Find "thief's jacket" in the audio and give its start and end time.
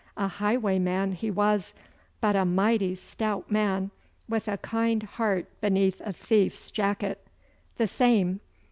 6.11-7.23